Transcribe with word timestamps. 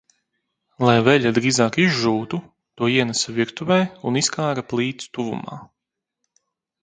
Lai 0.87 0.93
veļa 1.07 1.31
drīzāk 1.37 1.75
izžūtu, 1.83 2.39
to 2.81 2.89
ienesa 2.95 3.35
virtuvē 3.39 3.77
un 4.11 4.17
izkāra 4.23 4.63
plīts 4.73 5.11
tuvumā. 5.19 5.61